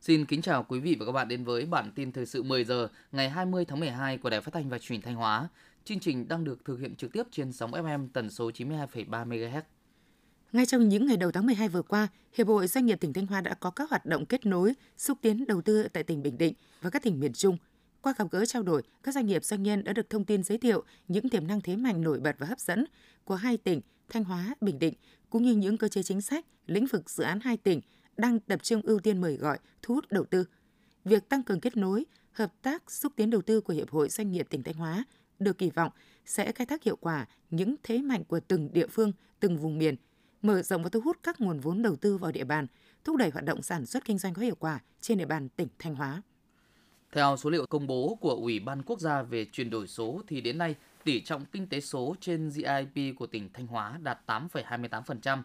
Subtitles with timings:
[0.00, 2.64] Xin kính chào quý vị và các bạn đến với bản tin thời sự 10
[2.64, 5.48] giờ ngày 20 tháng 12 của Đài Phát thanh và Truyền thanh Hóa.
[5.84, 9.62] Chương trình đang được thực hiện trực tiếp trên sóng FM tần số 92,3 MHz.
[10.52, 13.26] Ngay trong những ngày đầu tháng 12 vừa qua, Hiệp hội Doanh nghiệp tỉnh Thanh
[13.26, 16.38] Hóa đã có các hoạt động kết nối, xúc tiến đầu tư tại tỉnh Bình
[16.38, 17.56] Định và các tỉnh miền Trung.
[18.06, 20.58] Qua gặp gỡ trao đổi, các doanh nghiệp doanh nhân đã được thông tin giới
[20.58, 22.84] thiệu những tiềm năng thế mạnh nổi bật và hấp dẫn
[23.24, 24.94] của hai tỉnh Thanh Hóa, Bình Định,
[25.30, 27.80] cũng như những cơ chế chính sách, lĩnh vực dự án hai tỉnh
[28.16, 30.44] đang tập trung ưu tiên mời gọi, thu hút đầu tư.
[31.04, 34.30] Việc tăng cường kết nối, hợp tác xúc tiến đầu tư của Hiệp hội Doanh
[34.30, 35.04] nghiệp tỉnh Thanh Hóa
[35.38, 35.90] được kỳ vọng
[36.26, 39.96] sẽ khai thác hiệu quả những thế mạnh của từng địa phương, từng vùng miền,
[40.42, 42.66] mở rộng và thu hút các nguồn vốn đầu tư vào địa bàn,
[43.04, 45.68] thúc đẩy hoạt động sản xuất kinh doanh có hiệu quả trên địa bàn tỉnh
[45.78, 46.22] Thanh Hóa.
[47.16, 50.40] Theo số liệu công bố của Ủy ban Quốc gia về chuyển đổi số thì
[50.40, 55.42] đến nay tỷ trọng kinh tế số trên GDP của tỉnh Thanh Hóa đạt 8,28%,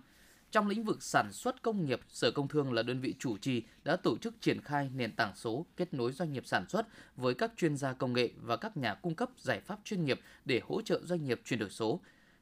[0.52, 3.63] trong lĩnh vực sản xuất công nghiệp, Sở Công Thương là đơn vị chủ trì
[3.83, 7.33] đã tổ chức triển khai nền tảng số kết nối doanh nghiệp sản xuất với
[7.33, 10.61] các chuyên gia công nghệ và các nhà cung cấp giải pháp chuyên nghiệp để
[10.67, 12.00] hỗ trợ doanh nghiệp chuyển đổi số,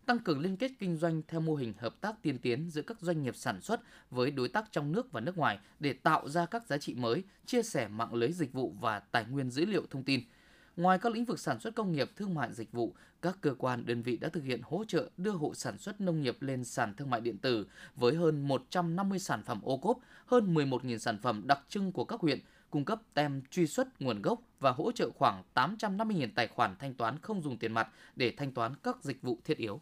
[0.09, 3.01] tăng cường liên kết kinh doanh theo mô hình hợp tác tiên tiến giữa các
[3.01, 6.45] doanh nghiệp sản xuất với đối tác trong nước và nước ngoài để tạo ra
[6.45, 9.85] các giá trị mới, chia sẻ mạng lưới dịch vụ và tài nguyên dữ liệu
[9.89, 10.21] thông tin–
[10.79, 13.85] Ngoài các lĩnh vực sản xuất công nghiệp, thương mại dịch vụ, các cơ quan
[13.85, 16.93] đơn vị đã thực hiện hỗ trợ đưa hộ sản xuất nông nghiệp lên sàn
[16.93, 21.43] thương mại điện tử với hơn 150 sản phẩm ô cốp, hơn 11.000 sản phẩm
[21.45, 25.09] đặc trưng của các huyện, cung cấp tem truy xuất nguồn gốc và hỗ trợ
[25.15, 29.21] khoảng 850.000 tài khoản thanh toán không dùng tiền mặt để thanh toán các dịch
[29.21, 29.81] vụ thiết yếu.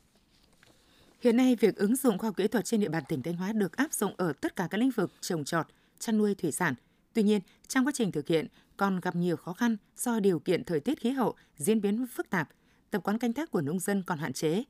[1.19, 3.53] Hiện nay, việc ứng dụng khoa học kỹ thuật trên địa bàn tỉnh Thanh Hóa
[3.53, 5.67] được áp dụng ở tất cả các lĩnh vực trồng trọt,
[5.99, 6.73] chăn nuôi thủy sản.
[7.13, 10.63] Tuy nhiên, trong quá trình thực hiện, còn gặp nhiều khó khăn do điều kiện
[10.63, 12.49] thời tiết khí hậu diễn biến phức tạp,
[12.89, 14.63] tập quán canh tác của nông dân còn hạn chế.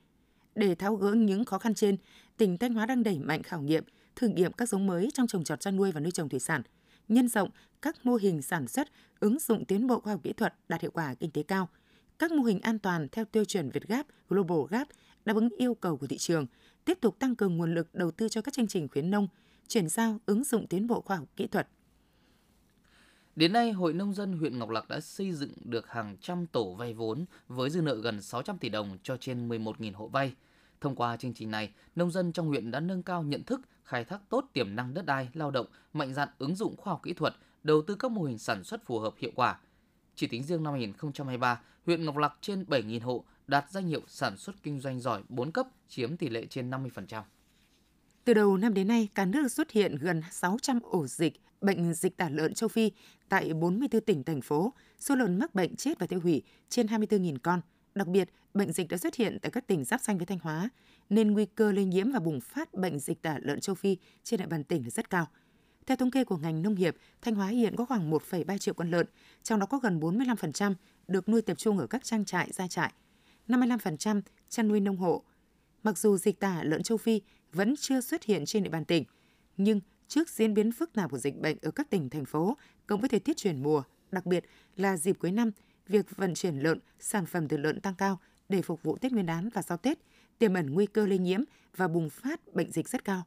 [0.56, 1.98] Để tháo gỡ những khó khăn trên,
[2.38, 3.84] tỉnh Thanh Hóa đang đẩy mạnh khảo nghiệm,
[4.16, 6.62] thử nghiệm các giống mới trong trồng trọt chăn nuôi và nuôi trồng thủy sản,
[7.07, 7.50] nhân rộng
[7.81, 8.88] các mô hình sản xuất
[9.19, 11.69] ứng dụng tiến bộ khoa học kỹ thuật đạt hiệu quả kinh tế cao,
[12.19, 14.88] các mô hình an toàn theo tiêu chuẩn Việt Gap, Global Gap
[15.27, 16.45] đáp ứng yêu cầu của thị trường,
[16.85, 19.27] tiếp tục tăng cường nguồn lực đầu tư cho các chương trình khuyến nông,
[19.67, 21.67] chuyển giao ứng dụng tiến bộ khoa học kỹ thuật
[23.35, 26.73] Đến nay, Hội Nông dân huyện Ngọc Lặc đã xây dựng được hàng trăm tổ
[26.73, 30.33] vay vốn với dư nợ gần 600 tỷ đồng cho trên 11.000 hộ vay.
[30.81, 34.05] Thông qua chương trình này, nông dân trong huyện đã nâng cao nhận thức, khai
[34.05, 37.13] thác tốt tiềm năng đất đai, lao động, mạnh dạn ứng dụng khoa học kỹ
[37.13, 39.59] thuật, đầu tư các mô hình sản xuất phù hợp hiệu quả.
[40.15, 44.38] Chỉ tính riêng năm 2023, huyện Ngọc Lặc trên 7.000 hộ đạt danh hiệu sản
[44.38, 47.22] xuất kinh doanh giỏi 4 cấp, chiếm tỷ lệ trên 50%.
[48.24, 52.18] Từ đầu năm đến nay, cả nước xuất hiện gần 600 ổ dịch bệnh dịch
[52.18, 52.91] tả lợn châu Phi
[53.30, 54.74] tại 44 tỉnh, thành phố.
[55.00, 57.62] Số lợn mắc bệnh chết và tiêu hủy trên 24.000 con.
[57.96, 60.69] Đặc biệt, bệnh dịch đã xuất hiện tại các tỉnh giáp danh với Thanh Hóa,
[61.09, 64.40] nên nguy cơ lây nhiễm và bùng phát bệnh dịch tả lợn châu Phi trên
[64.40, 65.28] địa bàn tỉnh là rất cao.
[65.86, 68.91] Theo thống kê của ngành nông nghiệp, Thanh Hóa hiện có khoảng 1,3 triệu con
[68.91, 69.07] lợn,
[69.44, 70.74] trong đó có gần 45%
[71.07, 72.94] được nuôi tập trung ở các trang trại, gia trại,
[73.47, 75.24] 55% chăn nuôi nông hộ.
[75.84, 77.22] Mặc dù dịch tả lợn châu Phi
[77.52, 79.03] vẫn chưa xuất hiện trên địa bàn tỉnh,
[79.58, 82.57] nhưng trước diễn biến phức tạp của dịch bệnh ở các tỉnh, thành phố,
[82.88, 85.52] cộng với thời tiết chuyển mùa, đặc biệt là dịp cuối năm,
[85.88, 88.19] việc vận chuyển lợn, sản phẩm từ lợn tăng cao
[88.50, 89.97] để phục vụ Tết Nguyên đán và sau Tết,
[90.40, 91.41] tiềm ẩn nguy cơ lây nhiễm
[91.75, 93.24] và bùng phát bệnh dịch rất cao.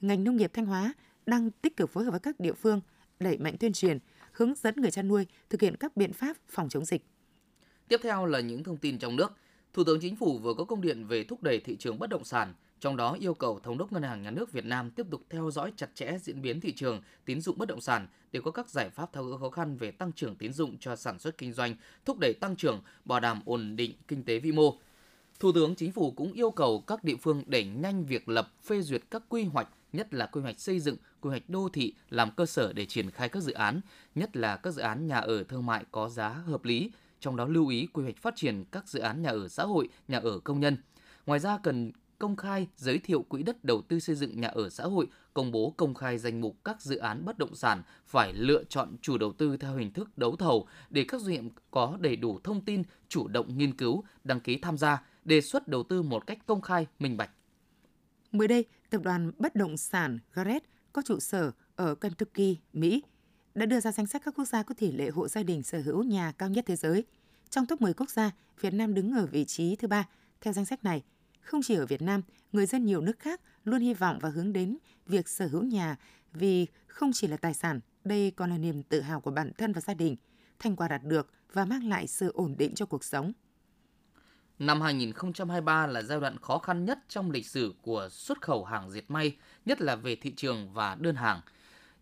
[0.00, 0.94] Ngành nông nghiệp Thanh Hóa
[1.26, 2.80] đang tích cực phối hợp với các địa phương
[3.20, 3.98] đẩy mạnh tuyên truyền,
[4.32, 7.06] hướng dẫn người chăn nuôi thực hiện các biện pháp phòng chống dịch.
[7.88, 9.32] Tiếp theo là những thông tin trong nước.
[9.72, 12.24] Thủ tướng Chính phủ vừa có công điện về thúc đẩy thị trường bất động
[12.24, 15.22] sản, trong đó yêu cầu Thống đốc Ngân hàng Nhà nước Việt Nam tiếp tục
[15.30, 18.50] theo dõi chặt chẽ diễn biến thị trường tín dụng bất động sản để có
[18.50, 21.38] các giải pháp tháo gỡ khó khăn về tăng trưởng tín dụng cho sản xuất
[21.38, 24.78] kinh doanh, thúc đẩy tăng trưởng, bảo đảm ổn định kinh tế vĩ mô.
[25.40, 28.80] Thủ tướng Chính phủ cũng yêu cầu các địa phương đẩy nhanh việc lập phê
[28.80, 32.30] duyệt các quy hoạch, nhất là quy hoạch xây dựng, quy hoạch đô thị làm
[32.30, 33.80] cơ sở để triển khai các dự án,
[34.14, 36.90] nhất là các dự án nhà ở thương mại có giá hợp lý,
[37.22, 39.88] trong đó lưu ý quy hoạch phát triển các dự án nhà ở xã hội,
[40.08, 40.76] nhà ở công nhân.
[41.26, 44.68] Ngoài ra cần công khai giới thiệu quỹ đất đầu tư xây dựng nhà ở
[44.68, 48.32] xã hội, công bố công khai danh mục các dự án bất động sản phải
[48.32, 51.96] lựa chọn chủ đầu tư theo hình thức đấu thầu để các doanh nghiệp có
[52.00, 55.82] đầy đủ thông tin, chủ động nghiên cứu, đăng ký tham gia, đề xuất đầu
[55.82, 57.30] tư một cách công khai, minh bạch.
[58.32, 63.02] Mới đây, tập đoàn bất động sản Garrett có trụ sở ở Kentucky, Mỹ,
[63.54, 65.80] đã đưa ra danh sách các quốc gia có tỷ lệ hộ gia đình sở
[65.80, 67.04] hữu nhà cao nhất thế giới.
[67.50, 70.08] Trong top 10 quốc gia, Việt Nam đứng ở vị trí thứ ba.
[70.40, 71.02] Theo danh sách này,
[71.40, 72.22] không chỉ ở Việt Nam,
[72.52, 75.96] người dân nhiều nước khác luôn hy vọng và hướng đến việc sở hữu nhà
[76.32, 79.72] vì không chỉ là tài sản, đây còn là niềm tự hào của bản thân
[79.72, 80.16] và gia đình,
[80.58, 83.32] thành quả đạt được và mang lại sự ổn định cho cuộc sống.
[84.58, 88.90] Năm 2023 là giai đoạn khó khăn nhất trong lịch sử của xuất khẩu hàng
[88.90, 91.40] diệt may, nhất là về thị trường và đơn hàng.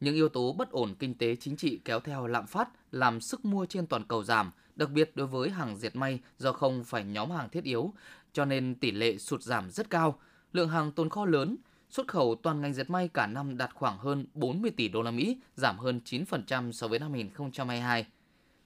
[0.00, 3.44] Những yếu tố bất ổn kinh tế chính trị kéo theo lạm phát làm sức
[3.44, 7.04] mua trên toàn cầu giảm, đặc biệt đối với hàng diệt may do không phải
[7.04, 7.92] nhóm hàng thiết yếu,
[8.32, 10.18] cho nên tỷ lệ sụt giảm rất cao,
[10.52, 11.56] lượng hàng tồn kho lớn,
[11.90, 15.10] xuất khẩu toàn ngành dệt may cả năm đạt khoảng hơn 40 tỷ đô la
[15.10, 18.06] Mỹ, giảm hơn 9% so với năm 2022.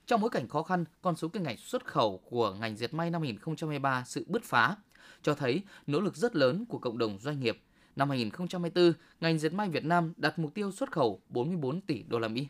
[0.07, 3.11] Trong bối cảnh khó khăn, con số kim ngạch xuất khẩu của ngành dệt may
[3.11, 4.77] năm 2023 sự bứt phá,
[5.23, 7.59] cho thấy nỗ lực rất lớn của cộng đồng doanh nghiệp.
[7.97, 12.19] Năm 2024, ngành dệt may Việt Nam đặt mục tiêu xuất khẩu 44 tỷ đô
[12.19, 12.49] la Mỹ.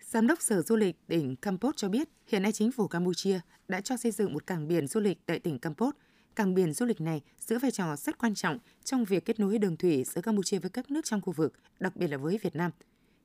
[0.00, 3.80] Giám đốc Sở Du lịch tỉnh Campos cho biết, hiện nay chính phủ Campuchia đã
[3.80, 5.94] cho xây dựng một cảng biển du lịch tại tỉnh Campos.
[6.36, 9.58] Cảng biển du lịch này giữ vai trò rất quan trọng trong việc kết nối
[9.58, 12.56] đường thủy giữa Campuchia với các nước trong khu vực, đặc biệt là với Việt
[12.56, 12.70] Nam.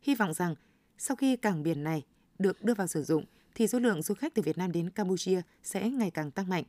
[0.02, 0.56] Hy vọng rằng
[0.98, 2.04] sau khi cảng biển này
[2.40, 3.26] được đưa vào sử dụng
[3.56, 6.64] thì số lượng du khách từ Việt Nam đến Campuchia sẽ ngày càng tăng mạnh.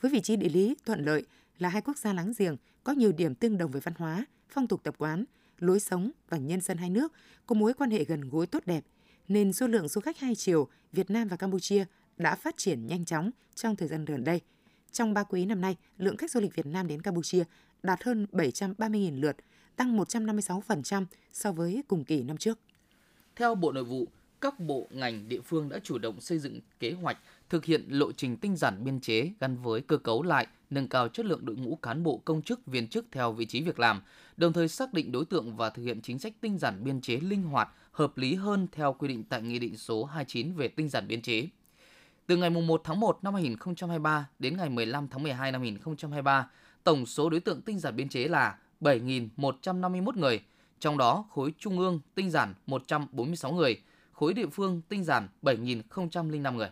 [0.00, 1.24] Với vị trí địa lý thuận lợi
[1.60, 4.66] là hai quốc gia láng giềng có nhiều điểm tương đồng về văn hóa, phong
[4.66, 5.24] tục tập quán,
[5.58, 7.12] lối sống và nhân dân hai nước
[7.46, 8.84] có mối quan hệ gần gũi tốt đẹp,
[9.28, 11.84] nên số lượng du khách hai chiều Việt Nam và Campuchia
[12.16, 14.40] đã phát triển nhanh chóng trong thời gian gần đây.
[14.92, 17.44] Trong ba quý năm nay, lượng khách du lịch Việt Nam đến Campuchia
[17.82, 19.36] đạt hơn 730.000 lượt,
[19.76, 22.58] tăng 156% so với cùng kỳ năm trước.
[23.36, 24.08] Theo Bộ Nội vụ,
[24.40, 27.18] các bộ ngành địa phương đã chủ động xây dựng kế hoạch
[27.50, 31.08] thực hiện lộ trình tinh giản biên chế gắn với cơ cấu lại, nâng cao
[31.08, 34.02] chất lượng đội ngũ cán bộ công chức viên chức theo vị trí việc làm,
[34.36, 37.16] đồng thời xác định đối tượng và thực hiện chính sách tinh giản biên chế
[37.16, 40.88] linh hoạt, hợp lý hơn theo quy định tại Nghị định số 29 về tinh
[40.88, 41.48] giản biên chế.
[42.26, 46.50] Từ ngày 1 tháng 1 năm 2023 đến ngày 15 tháng 12 năm 2023,
[46.84, 50.40] tổng số đối tượng tinh giản biên chế là 7.151 người,
[50.80, 53.80] trong đó khối trung ương tinh giản 146 người,
[54.12, 56.70] khối địa phương tinh giản 7.005 người.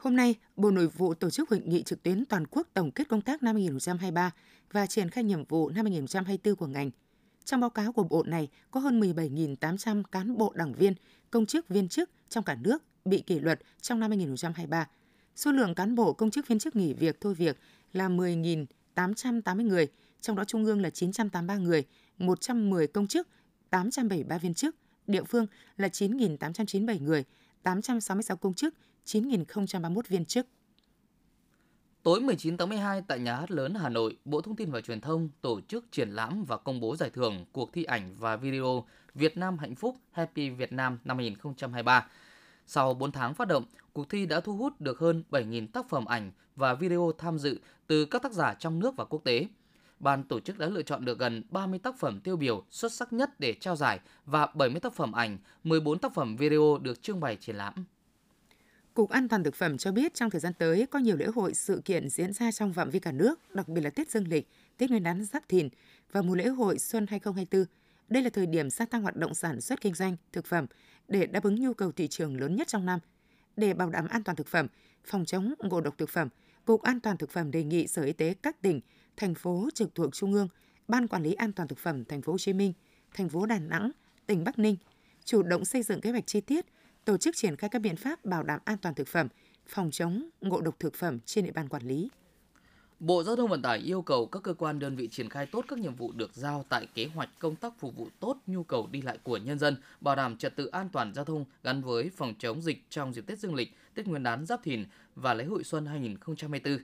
[0.00, 3.08] Hôm nay, Bộ Nội vụ tổ chức hội nghị trực tuyến toàn quốc tổng kết
[3.08, 4.30] công tác năm 2023
[4.72, 6.90] và triển khai nhiệm vụ năm 2024 của ngành.
[7.44, 10.94] Trong báo cáo của Bộ này có hơn 17.800 cán bộ đảng viên,
[11.30, 14.88] công chức viên chức trong cả nước bị kỷ luật trong năm 2023.
[15.36, 17.58] Số lượng cán bộ công chức viên chức nghỉ việc thôi việc
[17.92, 19.86] là 10.880 người,
[20.20, 21.84] trong đó Trung ương là 983 người,
[22.18, 23.28] 110 công chức,
[23.70, 24.76] 873 viên chức,
[25.06, 25.46] địa phương
[25.76, 27.24] là 9.897 người,
[27.62, 28.74] 866 công chức,
[29.06, 30.46] 9.031 viên chức.
[32.02, 35.00] Tối 19 tháng 12 tại Nhà hát lớn Hà Nội, Bộ Thông tin và Truyền
[35.00, 38.84] thông tổ chức triển lãm và công bố giải thưởng cuộc thi ảnh và video
[39.14, 42.06] Việt Nam Hạnh Phúc Happy Việt Nam năm 2023.
[42.66, 46.04] Sau 4 tháng phát động, cuộc thi đã thu hút được hơn 7.000 tác phẩm
[46.04, 49.46] ảnh và video tham dự từ các tác giả trong nước và quốc tế.
[50.00, 53.12] Ban tổ chức đã lựa chọn được gần 30 tác phẩm tiêu biểu xuất sắc
[53.12, 57.20] nhất để trao giải và 70 tác phẩm ảnh, 14 tác phẩm video được trưng
[57.20, 57.74] bày triển lãm.
[59.00, 61.54] Cục An toàn thực phẩm cho biết trong thời gian tới có nhiều lễ hội
[61.54, 64.48] sự kiện diễn ra trong phạm vi cả nước, đặc biệt là Tết Dương lịch,
[64.76, 65.68] Tết Nguyên đán Giáp Thìn
[66.12, 67.66] và mùa lễ hội Xuân 2024.
[68.08, 70.66] Đây là thời điểm gia tăng hoạt động sản xuất kinh doanh thực phẩm
[71.08, 73.00] để đáp ứng nhu cầu thị trường lớn nhất trong năm.
[73.56, 74.66] Để bảo đảm an toàn thực phẩm,
[75.04, 76.28] phòng chống ngộ độc thực phẩm,
[76.64, 78.80] Cục An toàn thực phẩm đề nghị Sở Y tế các tỉnh,
[79.16, 80.48] thành phố trực thuộc Trung ương,
[80.88, 82.72] Ban Quản lý An toàn thực phẩm thành phố Hồ Chí Minh,
[83.14, 83.90] thành phố Đà Nẵng,
[84.26, 84.76] tỉnh Bắc Ninh
[85.24, 86.66] chủ động xây dựng kế hoạch chi tiết,
[87.04, 89.28] tổ chức triển khai các biện pháp bảo đảm an toàn thực phẩm,
[89.66, 92.10] phòng chống ngộ độc thực phẩm trên địa bàn quản lý.
[93.00, 95.64] Bộ Giao thông Vận tải yêu cầu các cơ quan đơn vị triển khai tốt
[95.68, 98.88] các nhiệm vụ được giao tại kế hoạch công tác phục vụ tốt nhu cầu
[98.90, 102.10] đi lại của nhân dân, bảo đảm trật tự an toàn giao thông gắn với
[102.16, 104.84] phòng chống dịch trong dịp Tết Dương lịch, Tết Nguyên đán Giáp Thìn
[105.14, 106.78] và lễ hội Xuân 2024.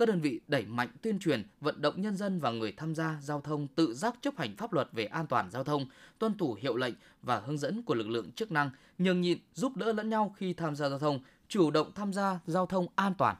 [0.00, 3.18] Các đơn vị đẩy mạnh tuyên truyền, vận động nhân dân và người tham gia
[3.22, 5.86] giao thông tự giác chấp hành pháp luật về an toàn giao thông,
[6.18, 9.76] tuân thủ hiệu lệnh và hướng dẫn của lực lượng chức năng, nhường nhịn, giúp
[9.76, 13.14] đỡ lẫn nhau khi tham gia giao thông, chủ động tham gia giao thông an
[13.18, 13.36] toàn.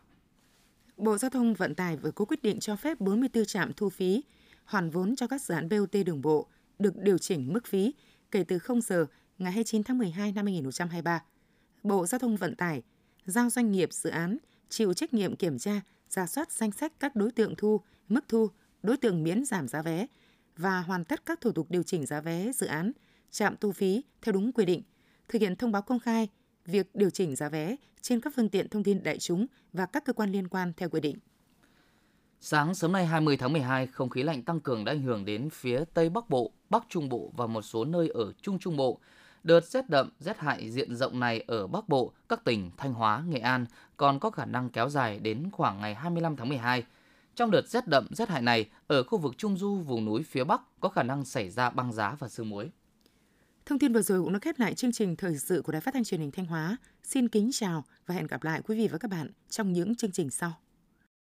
[0.96, 4.22] Bộ Giao thông Vận tải vừa có quyết định cho phép 44 trạm thu phí
[4.64, 6.46] hoàn vốn cho các dự án BOT đường bộ
[6.78, 7.94] được điều chỉnh mức phí
[8.30, 9.06] kể từ 0 giờ
[9.38, 11.22] ngày 29 tháng 12 năm 2023.
[11.82, 12.82] Bộ Giao thông Vận tải
[13.24, 14.38] giao doanh nghiệp dự án
[14.68, 18.50] chịu trách nhiệm kiểm tra, ra soát danh sách các đối tượng thu, mức thu,
[18.82, 20.06] đối tượng miễn giảm giá vé
[20.56, 22.92] và hoàn tất các thủ tục điều chỉnh giá vé dự án,
[23.30, 24.82] trạm thu phí theo đúng quy định,
[25.28, 26.28] thực hiện thông báo công khai
[26.64, 30.04] việc điều chỉnh giá vé trên các phương tiện thông tin đại chúng và các
[30.04, 31.16] cơ quan liên quan theo quy định.
[32.40, 35.50] Sáng sớm nay 20 tháng 12, không khí lạnh tăng cường đã ảnh hưởng đến
[35.50, 39.00] phía Tây Bắc Bộ, Bắc Trung Bộ và một số nơi ở Trung Trung Bộ.
[39.44, 43.22] Đợt rét đậm, rét hại diện rộng này ở Bắc Bộ, các tỉnh Thanh Hóa,
[43.28, 43.66] Nghệ An
[43.96, 46.84] còn có khả năng kéo dài đến khoảng ngày 25 tháng 12.
[47.34, 50.44] Trong đợt rét đậm, rét hại này, ở khu vực Trung Du, vùng núi phía
[50.44, 52.70] Bắc có khả năng xảy ra băng giá và sương muối.
[53.66, 55.94] Thông tin vừa rồi cũng đã khép lại chương trình thời sự của Đài Phát
[55.94, 56.76] thanh Truyền hình Thanh Hóa.
[57.02, 60.12] Xin kính chào và hẹn gặp lại quý vị và các bạn trong những chương
[60.12, 60.52] trình sau.